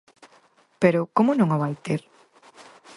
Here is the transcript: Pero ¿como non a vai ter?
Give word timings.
Pero 0.81 1.01
¿como 1.15 1.31
non 1.35 1.49
a 1.51 1.57
vai 1.63 1.75
ter? 1.85 2.01